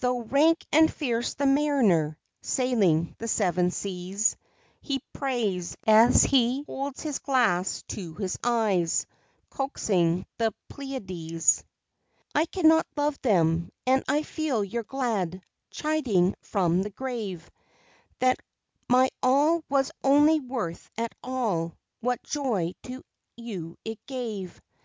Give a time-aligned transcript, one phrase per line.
[0.00, 4.36] Though rank and fierce the mariner Sailing the seven seas,
[4.80, 9.06] He prays, as he holds his glass to his eyes,
[9.50, 11.62] Coaxing the Pleiades.
[12.34, 15.40] I cannot love them; and I feel your glad
[15.70, 17.48] Chiding from the grave,
[18.18, 18.38] That
[18.88, 23.04] my all was only worth at all, what Joy to
[23.36, 24.60] you it gave.